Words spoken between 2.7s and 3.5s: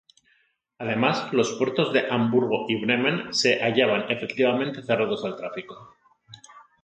Bremen